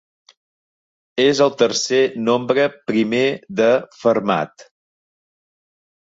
[1.25, 1.99] És el tercer
[2.31, 3.21] nombre primer
[3.61, 3.69] de
[4.01, 4.67] Fermat.